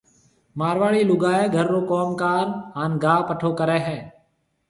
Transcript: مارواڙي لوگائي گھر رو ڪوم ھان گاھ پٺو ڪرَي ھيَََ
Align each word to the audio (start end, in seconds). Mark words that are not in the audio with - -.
مارواڙي 0.59 1.01
لوگائي 1.09 1.45
گھر 1.55 1.65
رو 1.73 1.81
ڪوم 1.91 2.09
ھان 2.75 2.91
گاھ 3.03 3.21
پٺو 3.27 3.49
ڪرَي 3.59 3.79
ھيَََ 3.87 3.97